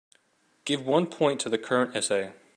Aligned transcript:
Give 0.65 0.83
one 0.83 1.05
point 1.05 1.39
to 1.41 1.49
the 1.49 1.59
current 1.59 1.95
essay. 1.95 2.33